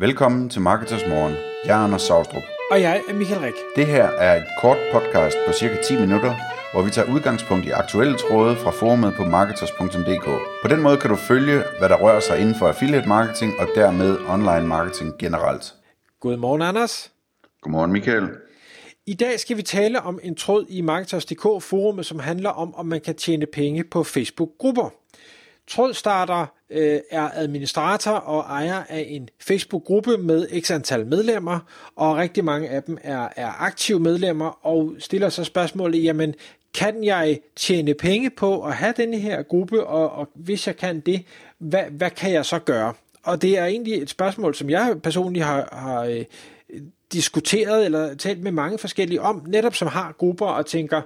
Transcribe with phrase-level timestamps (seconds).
[0.00, 1.34] Velkommen til Marketers Morgen.
[1.64, 2.42] Jeg er Anders Saustrup.
[2.70, 3.54] Og jeg er Michael Rik.
[3.76, 6.34] Det her er et kort podcast på cirka 10 minutter,
[6.72, 10.26] hvor vi tager udgangspunkt i aktuelle tråde fra forumet på marketers.dk.
[10.62, 13.68] På den måde kan du følge, hvad der rører sig inden for affiliate marketing og
[13.74, 15.74] dermed online marketing generelt.
[16.20, 17.12] Godmorgen, Anders.
[17.60, 18.28] Godmorgen, Michael.
[19.06, 22.86] I dag skal vi tale om en tråd i Marketers.dk forumet, som handler om, om
[22.86, 24.90] man kan tjene penge på Facebook-grupper.
[25.68, 31.58] Trådstarter øh, er administrator og ejer af en Facebook-gruppe med x antal medlemmer,
[31.96, 36.34] og rigtig mange af dem er, er aktive medlemmer, og stiller sig spørgsmålet, jamen,
[36.74, 41.00] kan jeg tjene penge på at have denne her gruppe, og, og hvis jeg kan
[41.00, 41.24] det,
[41.58, 42.94] hvad, hvad kan jeg så gøre?
[43.22, 46.24] Og det er egentlig et spørgsmål, som jeg personligt har, har øh,
[47.12, 51.02] diskuteret eller talt med mange forskellige om, netop som har grupper og tænker,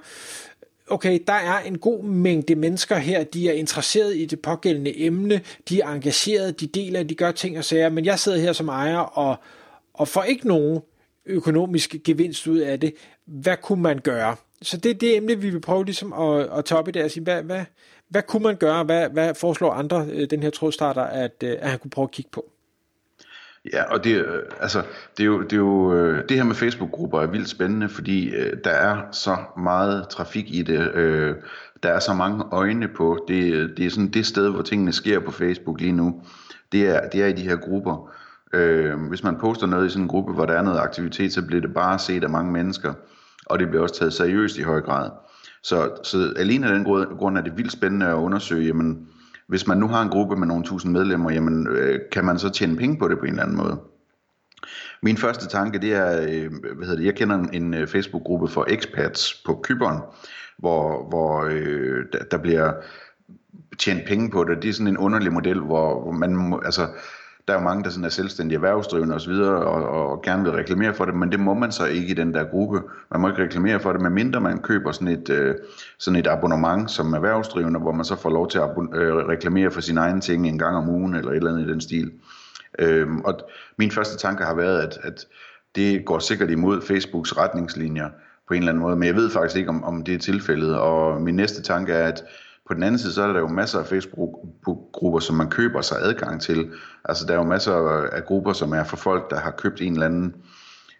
[0.88, 5.40] okay, der er en god mængde mennesker her, de er interesseret i det pågældende emne,
[5.68, 8.68] de er engageret, de deler, de gør ting og sager, men jeg sidder her som
[8.68, 9.36] ejer og,
[9.94, 10.80] og får ikke nogen
[11.26, 12.94] økonomisk gevinst ud af det.
[13.26, 14.36] Hvad kunne man gøre?
[14.62, 17.04] Så det er det emne, vi vil prøve ligesom at, at tage op i dag
[17.04, 17.64] og sige, hvad, hvad,
[18.08, 18.84] hvad kunne man gøre?
[18.84, 22.10] Hvad, hvad foreslår andre, øh, den her trådstarter, at, øh, at han kunne prøve at
[22.10, 22.50] kigge på?
[23.72, 24.82] Ja, og det, øh, altså,
[25.16, 28.34] det, er jo, det, er jo, øh, det her med Facebook-grupper er vildt spændende, fordi
[28.34, 30.94] øh, der er så meget trafik i det.
[30.94, 31.34] Øh,
[31.82, 33.24] der er så mange øjne på.
[33.28, 36.22] Det, øh, det er sådan det sted, hvor tingene sker på Facebook lige nu.
[36.72, 38.10] Det er, det er i de her grupper.
[38.52, 41.42] Øh, hvis man poster noget i sådan en gruppe, hvor der er noget aktivitet, så
[41.46, 42.92] bliver det bare set af mange mennesker.
[43.46, 45.10] Og det bliver også taget seriøst i høj grad.
[45.62, 46.84] Så, så alene af den
[47.18, 49.08] grund er det vildt spændende at undersøge, jamen,
[49.46, 52.50] hvis man nu har en gruppe med nogle tusind medlemmer, jamen, øh, kan man så
[52.50, 53.80] tjene penge på det på en eller anden måde?
[55.02, 58.66] Min første tanke, det er, øh, hvad hedder det, jeg kender en, en Facebook-gruppe for
[58.68, 60.00] expats på Kyberen,
[60.58, 62.72] hvor, hvor øh, der, der bliver
[63.78, 64.62] tjent penge på det.
[64.62, 66.88] Det er sådan en underlig model, hvor, hvor man, altså,
[67.48, 70.94] der er jo mange, der sådan er selvstændige erhvervsdrivende osv., og, og gerne vil reklamere
[70.94, 72.82] for det, men det må man så ikke i den der gruppe.
[73.10, 75.54] Man må ikke reklamere for det, medmindre man køber sådan et, øh,
[75.98, 79.80] sådan et abonnement som erhvervsdrivende, hvor man så får lov til at øh, reklamere for
[79.80, 82.12] sine egne ting en gang om ugen, eller et eller andet i den stil.
[82.78, 83.40] Øhm, og
[83.78, 85.26] min første tanke har været, at, at
[85.74, 88.08] det går sikkert imod Facebooks retningslinjer
[88.48, 90.78] på en eller anden måde, men jeg ved faktisk ikke, om, om det er tilfældet,
[90.78, 92.24] og min næste tanke er, at
[92.68, 95.96] på den anden side, så er der jo masser af Facebook-grupper, som man køber sig
[96.00, 96.70] adgang til.
[97.04, 97.74] Altså der er jo masser
[98.12, 100.34] af grupper, som er for folk, der har købt en eller anden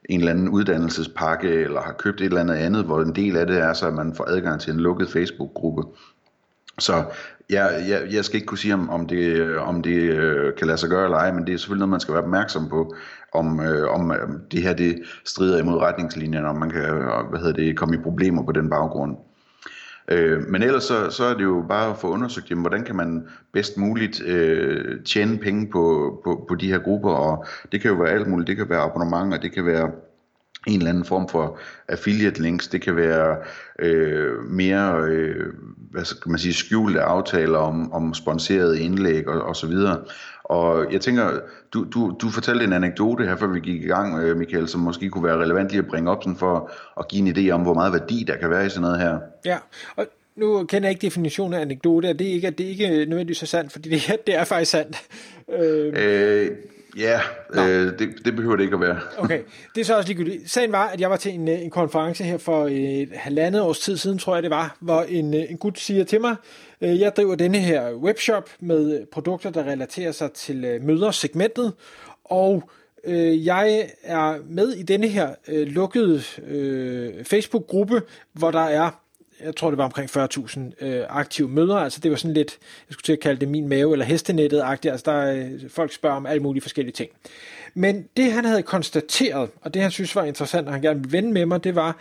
[0.09, 3.47] en eller anden uddannelsespakke, eller har købt et eller andet andet, hvor en del af
[3.47, 5.83] det er så, at man får adgang til en lukket Facebook-gruppe.
[6.79, 7.05] Så
[7.51, 10.79] jeg, jeg, jeg skal ikke kunne sige, om, om det, om det øh, kan lade
[10.79, 12.95] sig gøre eller ej, men det er selvfølgelig noget, man skal være opmærksom på,
[13.35, 16.83] om, øh, om øh, det her det strider imod retningslinjerne, om man kan
[17.31, 19.17] hvad hedder det, komme i problemer på den baggrund.
[20.09, 22.97] Øh, men ellers så, så er det jo bare at få undersøgt, jamen, hvordan kan
[22.97, 27.91] man bedst muligt øh, tjene penge på, på, på de her grupper, og det kan
[27.91, 29.91] jo være alt muligt, det kan være abonnementer, det kan være
[30.67, 31.59] en eller anden form for
[31.89, 33.37] affiliate links, det kan være
[33.79, 35.47] øh, mere, øh,
[35.91, 39.99] hvad skal man sige, skjulte aftaler om, om sponsoreret indlæg og, og så videre.
[40.45, 41.31] Og jeg tænker,
[41.73, 44.81] du, du, du fortalte en anekdote her, før vi gik i gang, øh, Michael, som
[44.81, 46.71] måske kunne være relevant lige at bringe op sådan for
[47.01, 49.19] at give en idé om, hvor meget værdi der kan være i sådan noget her.
[49.45, 49.59] Ja,
[49.97, 52.89] og nu kender jeg ikke definitionen af anekdote, og det er ikke, det er ikke
[52.89, 55.03] nødvendigvis så sandt, fordi det, det er faktisk sandt.
[55.53, 56.51] Øh, øh,
[56.97, 57.21] Ja,
[57.55, 59.01] øh, det, det behøver det ikke at være.
[59.19, 59.41] okay,
[59.75, 60.51] det er så også ligegyldigt.
[60.51, 63.79] Sagen var, at jeg var til en, øh, en konference her for et halvandet års
[63.79, 66.37] tid siden, tror jeg det var, hvor en, øh, en gut siger til mig,
[66.81, 71.73] øh, jeg driver denne her webshop med produkter, der relaterer sig til mødersegmentet,
[72.25, 72.71] og
[73.05, 78.03] øh, jeg er med i denne her øh, lukkede øh, Facebook-gruppe,
[78.33, 78.91] hvor der er
[79.45, 82.93] jeg tror det var omkring 40.000 øh, aktive møder, altså det var sådan lidt, jeg
[82.93, 86.27] skulle til at kalde det min mave eller hestenettet-agtigt, altså der øh, folk spørger om
[86.27, 87.11] alle mulige forskellige ting.
[87.75, 91.13] Men det han havde konstateret, og det han synes var interessant, og han gerne ville
[91.13, 91.97] vende med mig, det var,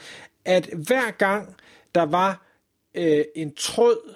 [0.46, 1.56] at hver gang
[1.96, 2.46] der var
[2.96, 4.16] øh, en tråd,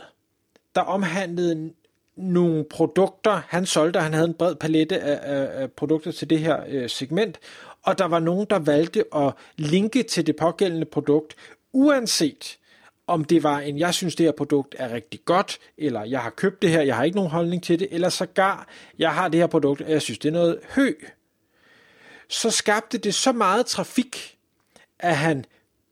[0.75, 1.71] der omhandlede
[2.15, 6.39] nogle produkter, han solgte, han havde en bred palette af, af, af produkter til det
[6.39, 7.39] her øh, segment,
[7.83, 11.35] og der var nogen, der valgte at linke til det pågældende produkt,
[11.73, 12.57] uanset
[13.07, 16.29] om det var en, jeg synes det her produkt er rigtig godt, eller jeg har
[16.29, 18.67] købt det her, jeg har ikke nogen holdning til det, eller sågar,
[18.99, 20.93] jeg har det her produkt, og jeg synes det er noget hø,
[22.29, 24.37] så skabte det så meget trafik,
[24.99, 25.45] at han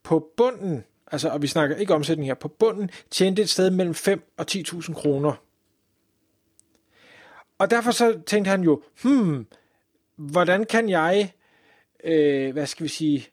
[0.03, 3.95] på bunden, altså, og vi snakker ikke omsætning her, på bunden tjente et sted mellem
[3.95, 5.33] 5 og 10.000 kroner.
[7.57, 9.47] Og derfor så tænkte han jo, hmm,
[10.15, 11.33] hvordan kan jeg,
[12.03, 13.27] øh, hvad skal vi sige,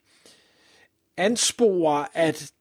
[1.17, 2.53] anspore, at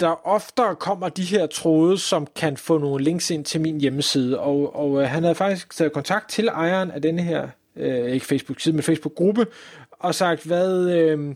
[0.00, 4.40] der oftere kommer de her tråde, som kan få nogle links ind til min hjemmeside,
[4.40, 8.26] og, og øh, han havde faktisk taget kontakt til ejeren af denne her øh, ikke
[8.26, 9.46] Facebook-side, men Facebook-gruppe,
[9.90, 10.90] og sagt, hvad...
[10.90, 11.34] Øh,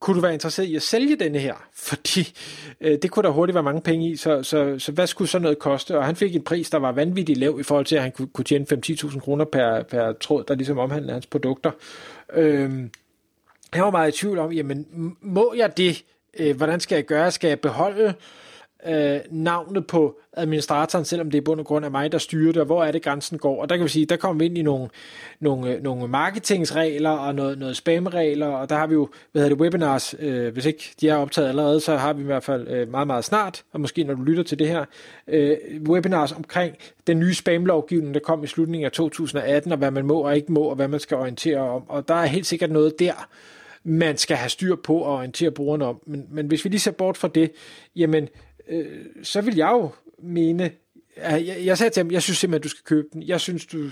[0.00, 1.54] kunne du være interesseret i at sælge denne her?
[1.88, 2.34] Fordi
[2.80, 5.38] øh, det kunne der hurtigt være mange penge i, så, så, så hvad skulle så
[5.38, 5.98] noget koste?
[5.98, 8.28] Og han fik en pris, der var vanvittigt lav i forhold til, at han kunne,
[8.28, 11.70] kunne tjene 5-10.000 kroner per, per tråd, der ligesom omhandlede hans produkter.
[12.32, 12.70] Øh,
[13.74, 14.86] jeg var meget i tvivl om, jamen
[15.20, 16.04] må jeg det?
[16.38, 17.30] Øh, hvordan skal jeg gøre?
[17.30, 18.14] Skal jeg beholde
[18.86, 22.60] øh, navnet på administratoren, selvom det er bund og grund af mig, der styrer det,
[22.60, 23.62] og hvor er det grænsen går.
[23.62, 24.88] Og der kan vi sige, der kommer vi ind i nogle,
[25.40, 29.56] nogle, øh, nogle marketingsregler og noget, noget spamregler, og der har vi jo, hvad hedder
[29.56, 32.68] det, webinars, øh, hvis ikke de er optaget allerede, så har vi i hvert fald
[32.68, 34.84] øh, meget, meget snart, og måske når du lytter til det her,
[35.28, 35.56] øh,
[35.88, 36.74] webinars omkring
[37.06, 40.52] den nye spamlovgivning, der kom i slutningen af 2018, og hvad man må og ikke
[40.52, 41.90] må, og hvad man skal orientere om.
[41.90, 43.28] Og der er helt sikkert noget der,
[43.86, 46.02] man skal have styr på og orientere brugerne om.
[46.06, 47.52] Men, men hvis vi lige ser bort fra det,
[47.96, 48.28] jamen,
[48.68, 50.70] øh, så vil jeg jo mene,
[51.16, 53.22] jeg, jeg sagde til ham, jeg synes simpelthen, du skal købe den.
[53.22, 53.90] Jeg synes, du...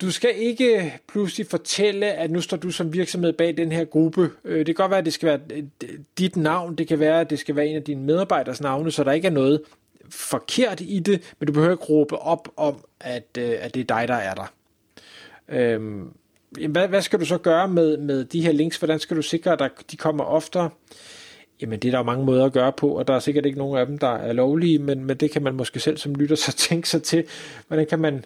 [0.00, 4.30] Du skal ikke pludselig fortælle, at nu står du som virksomhed bag den her gruppe.
[4.44, 6.74] Øh, det kan godt være, at det skal være øh, dit navn.
[6.74, 9.26] Det kan være, at det skal være en af dine medarbejders navne, så der ikke
[9.26, 9.62] er noget
[10.10, 13.84] forkert i det, men du behøver ikke råbe op om, at, øh, at det er
[13.84, 14.52] dig, der er der.
[15.48, 16.12] Øhm,
[16.50, 18.76] hvad, hvad skal du så gøre med, med de her links?
[18.76, 20.70] Hvordan skal du sikre, at de kommer oftere?
[21.60, 23.58] Jamen, det er der jo mange måder at gøre på, og der er sikkert ikke
[23.58, 26.36] nogen af dem, der er lovlige, men, men det kan man måske selv som lytter
[26.36, 27.24] så tænke sig til.
[27.68, 28.24] Hvordan kan man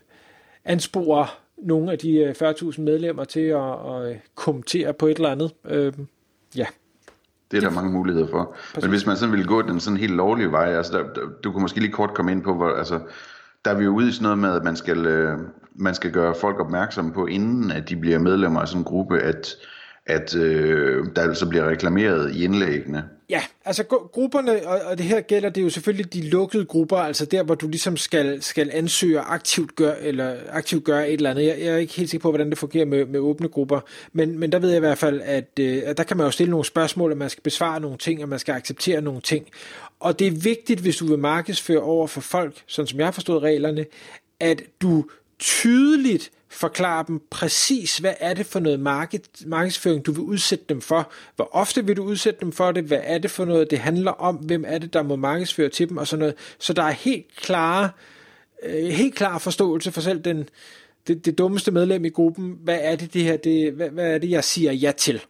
[0.65, 1.27] anspore
[1.63, 5.55] nogle af de 40.000 øh, medlemmer til at, at øh, kommentere på et eller andet?
[5.65, 5.93] Øh,
[6.57, 6.67] ja.
[7.51, 8.57] Det er der mange muligheder for.
[8.75, 8.83] Præcis.
[8.83, 11.53] Men hvis man sådan ville gå den sådan helt lovlige vej, altså der, der, du
[11.53, 13.01] kan måske lige kort komme ind på, hvor, altså,
[13.65, 15.39] der er vi jo ude i sådan noget med, at man skal, øh,
[15.75, 19.21] man skal gøre folk opmærksomme på, inden at de bliver medlemmer af sådan en gruppe,
[19.21, 19.57] at
[20.07, 23.05] at øh, der altså bliver reklameret i indlæggene.
[23.31, 26.97] Ja, altså grupperne, og, og det her gælder det er jo selvfølgelig de lukkede grupper,
[26.97, 31.15] altså der, hvor du ligesom skal, skal ansøge og aktivt gøre, eller aktivt gøre et
[31.15, 31.47] eller andet.
[31.47, 33.81] Jeg, jeg er ikke helt sikker på, hvordan det fungerer med, med åbne grupper,
[34.13, 36.31] men, men der ved jeg i hvert fald, at, øh, at der kan man jo
[36.31, 39.47] stille nogle spørgsmål, og man skal besvare nogle ting, og man skal acceptere nogle ting.
[40.01, 43.13] Og det er vigtigt, hvis du vil markedsføre over for folk, sådan som jeg har
[43.13, 43.87] forstået reglerne,
[44.41, 45.05] at du
[45.39, 50.81] tydeligt forklare dem præcis, hvad er det for noget market, markedsføring, du vil udsætte dem
[50.81, 51.13] for.
[51.37, 52.85] Hvor ofte vil du udsætte dem for det?
[52.85, 54.37] Hvad er det for noget, det handler om?
[54.37, 55.97] Hvem er det, der må markedsføre til dem?
[55.97, 56.35] Og sådan noget.
[56.59, 57.91] Så der er helt klare,
[58.63, 60.49] øh, helt klar forståelse for selv den,
[61.07, 62.59] det, det dummeste medlem i gruppen.
[62.63, 65.21] Hvad er det, det her, det, hvad, hvad er det, jeg siger ja til?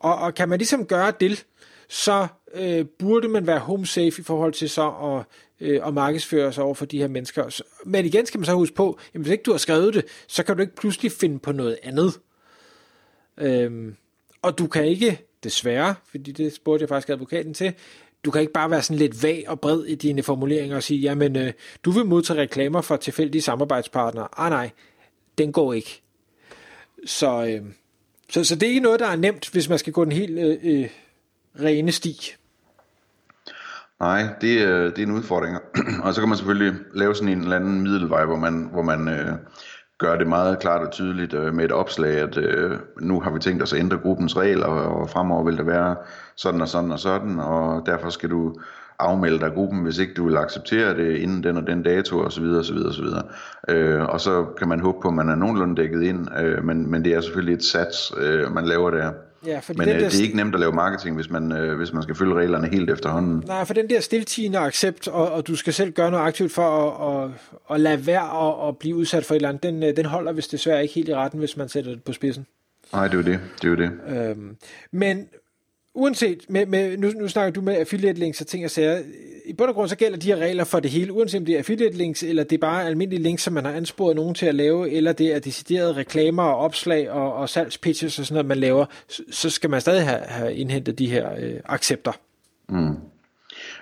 [0.00, 1.44] Og, og kan man ligesom gøre det,
[1.88, 5.24] så øh, burde man være home safe i forhold til så at,
[5.68, 7.62] øh, at markedsføre sig over for de her mennesker.
[7.84, 10.42] Men igen skal man så huske på, at hvis ikke du har skrevet det, så
[10.42, 12.20] kan du ikke pludselig finde på noget andet.
[13.38, 13.96] Øhm,
[14.42, 17.72] og du kan ikke, desværre, fordi det spurgte jeg faktisk advokaten til,
[18.24, 21.00] du kan ikke bare være sådan lidt vag og bred i dine formuleringer og sige,
[21.00, 21.52] jamen, øh,
[21.84, 24.28] du vil modtage reklamer fra tilfældige samarbejdspartnere.
[24.36, 24.70] Ah nej,
[25.38, 26.02] den går ikke.
[27.06, 27.62] Så, øh,
[28.30, 30.38] så, så det er ikke noget, der er nemt, hvis man skal gå den helt
[30.38, 30.88] øh, øh,
[31.62, 32.34] rene sti.
[34.00, 34.58] Nej, det,
[34.96, 35.56] det er en udfordring.
[36.04, 39.08] og så kan man selvfølgelig lave sådan en eller anden middelvej, hvor man, hvor man
[39.08, 39.32] øh,
[39.98, 43.38] gør det meget klart og tydeligt øh, med et opslag, at øh, nu har vi
[43.38, 45.96] tænkt os at ændre gruppens regler, og, og fremover vil det være
[46.36, 48.54] sådan og sådan og sådan, og derfor skal du
[48.98, 52.44] afmelde dig gruppen, hvis ikke du vil acceptere det inden den og den dato osv.
[52.44, 52.76] osv.
[52.76, 53.06] osv.
[53.68, 56.90] Øh, og så kan man håbe på, at man er nogenlunde dækket ind, øh, men,
[56.90, 59.12] men det er selvfølgelig et sats, øh, man laver der.
[59.46, 61.92] Ja, fordi Men øh, det er ikke nemt at lave marketing, hvis man, øh, hvis
[61.92, 63.42] man skal følge reglerne helt efterhånden.
[63.46, 66.90] Nej, for den der stiltigende accept, og, og du skal selv gøre noget aktivt for
[66.90, 67.30] at, at,
[67.70, 70.32] at lade være at, at blive udsat for et eller andet, den, øh, den holder
[70.32, 72.46] hvis desværre ikke helt i retten, hvis man sætter det på spidsen.
[72.92, 73.40] Nej, det er jo det.
[73.62, 73.90] det, er jo det.
[74.30, 74.56] Øhm,
[74.92, 75.28] men
[75.98, 79.02] uanset, med, med, nu, nu snakker du med affiliate links og ting og sager,
[79.44, 81.54] i bund og grund så gælder de her regler for det hele, uanset om det
[81.54, 84.46] er affiliate links, eller det er bare almindelige links, som man har ansporet nogen til
[84.46, 88.46] at lave, eller det er deciderede reklamer og opslag og, og salgspitches og sådan noget,
[88.46, 88.86] man laver,
[89.30, 92.12] så skal man stadig have, have indhentet de her øh, accepter.
[92.68, 92.96] Mm.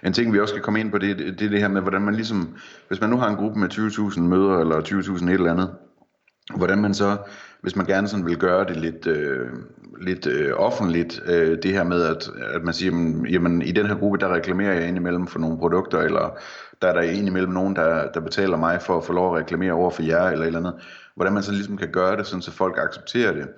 [0.04, 2.02] En ting, vi også skal komme ind på, det, det er det her med, hvordan
[2.02, 2.56] man ligesom,
[2.88, 5.70] hvis man nu har en gruppe med 20.000 møder, eller 20.000 et eller andet,
[6.56, 7.16] hvordan man så,
[7.60, 9.48] hvis man gerne sådan vil gøre det lidt, øh,
[10.00, 13.86] lidt øh, offentligt, øh, det her med, at, at man siger, jamen, jamen i den
[13.86, 16.38] her gruppe, der reklamerer jeg indimellem for nogle produkter, eller
[16.82, 19.72] der er der indimellem nogen, der, der betaler mig for at få lov at reklamere
[19.72, 20.74] over for jer, eller et eller andet.
[21.14, 23.48] Hvordan man så ligesom kan gøre det, sådan så folk accepterer det.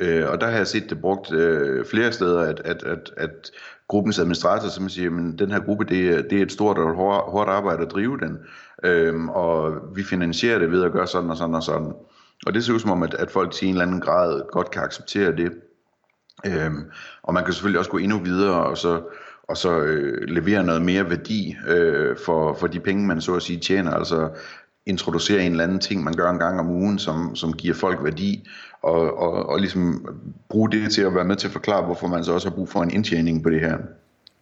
[0.00, 3.50] Øh, og der har jeg set det brugt øh, flere steder, at, at, at, at
[3.88, 7.30] gruppens administrator som siger, at den her gruppe, det, det er et stort og hårdt,
[7.30, 8.38] hårdt arbejde at drive den,
[8.84, 11.92] øh, og vi finansierer det ved at gøre sådan og sådan og sådan.
[12.46, 14.70] Og det ser ud som om, at, at folk til en eller anden grad godt
[14.70, 15.52] kan acceptere det.
[16.46, 16.84] Øhm,
[17.22, 19.02] og man kan selvfølgelig også gå endnu videre og så,
[19.42, 23.42] og så øh, levere noget mere værdi øh, for, for de penge, man så at
[23.42, 23.90] sige tjener.
[23.90, 24.28] Altså
[24.86, 28.04] introducere en eller anden ting, man gør en gang om ugen, som, som giver folk
[28.04, 28.48] værdi,
[28.82, 30.06] og, og, og ligesom
[30.48, 32.68] bruge det til at være med til at forklare, hvorfor man så også har brug
[32.68, 33.78] for en indtjening på det her.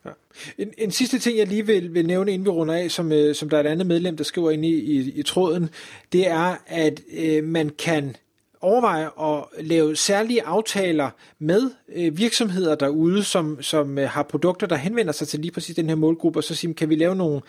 [0.04, 0.10] Ja.
[0.58, 3.34] En, en sidste ting, jeg lige vil, vil nævne, inden vi runder af, som, øh,
[3.34, 5.70] som der er et andet medlem, der skriver ind i, i, i tråden,
[6.12, 8.16] det er, at øh, man kan
[8.60, 14.76] overveje at lave særlige aftaler med øh, virksomheder derude, som, som øh, har produkter, der
[14.76, 17.40] henvender sig til lige præcis den her målgruppe, og så sige, kan vi lave nogle,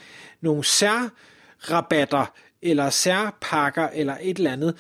[0.42, 4.76] nogle særrabatter, eller særpakker, eller et eller andet,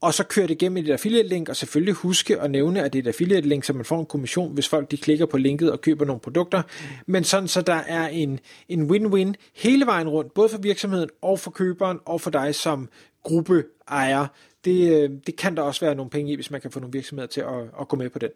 [0.00, 2.98] og så køre det igennem et affiliate link, og selvfølgelig huske at nævne, at det
[2.98, 5.72] er et affiliate link, så man får en kommission, hvis folk de klikker på linket
[5.72, 6.62] og køber nogle produkter,
[7.06, 11.40] men sådan så der er en, en win-win hele vejen rundt, både for virksomheden og
[11.40, 12.88] for køberen og for dig som
[13.22, 14.26] gruppeejer.
[14.68, 16.92] Det, øh, det kan der også være nogle penge i, hvis man kan få nogle
[16.92, 18.30] virksomheder til at, at gå med på den.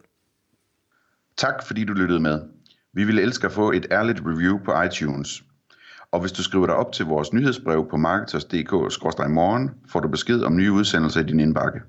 [1.36, 2.40] Tak fordi du lyttede med.
[2.92, 5.44] Vi ville elske at få et ærligt review på iTunes.
[6.10, 10.56] Og hvis du skriver dig op til vores nyhedsbrev på marketers.dk-morgen, får du besked om
[10.56, 11.80] nye udsendelser i din indbakke.